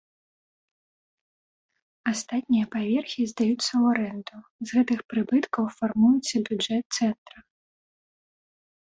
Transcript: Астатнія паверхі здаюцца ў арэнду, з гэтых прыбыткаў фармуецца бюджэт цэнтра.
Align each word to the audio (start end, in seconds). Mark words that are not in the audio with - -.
Астатнія 2.11 2.65
паверхі 2.75 3.21
здаюцца 3.31 3.65
ў 3.65 3.85
арэнду, 3.93 4.37
з 4.65 4.69
гэтых 4.77 4.99
прыбыткаў 5.15 5.65
фармуецца 5.77 6.35
бюджэт 6.49 6.83
цэнтра. 7.01 7.39